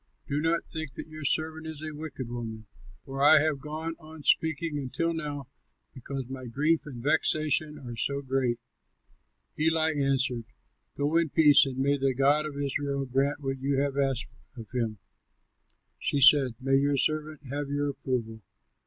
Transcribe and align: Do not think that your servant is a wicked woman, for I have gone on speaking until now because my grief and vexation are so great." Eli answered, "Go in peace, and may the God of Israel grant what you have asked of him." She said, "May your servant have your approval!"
Do 0.25 0.41
not 0.41 0.65
think 0.67 0.93
that 0.93 1.05
your 1.09 1.23
servant 1.23 1.67
is 1.67 1.83
a 1.83 1.93
wicked 1.93 2.27
woman, 2.27 2.65
for 3.05 3.21
I 3.21 3.39
have 3.39 3.59
gone 3.59 3.93
on 3.99 4.23
speaking 4.23 4.79
until 4.79 5.13
now 5.13 5.47
because 5.93 6.25
my 6.27 6.45
grief 6.47 6.87
and 6.87 7.03
vexation 7.03 7.77
are 7.77 7.95
so 7.95 8.23
great." 8.23 8.59
Eli 9.59 9.93
answered, 9.93 10.45
"Go 10.97 11.17
in 11.17 11.29
peace, 11.29 11.67
and 11.67 11.77
may 11.77 11.97
the 11.99 12.15
God 12.15 12.47
of 12.47 12.57
Israel 12.57 13.05
grant 13.05 13.41
what 13.41 13.59
you 13.59 13.79
have 13.79 13.95
asked 13.95 14.25
of 14.57 14.71
him." 14.71 14.97
She 15.99 16.19
said, 16.19 16.55
"May 16.59 16.77
your 16.77 16.97
servant 16.97 17.41
have 17.51 17.69
your 17.69 17.89
approval!" 17.91 18.41